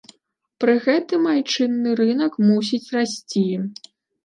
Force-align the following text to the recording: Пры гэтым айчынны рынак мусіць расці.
Пры 0.63 0.73
гэтым 0.85 1.21
айчынны 1.33 1.89
рынак 2.01 2.41
мусіць 2.49 2.83
расці. 2.99 3.47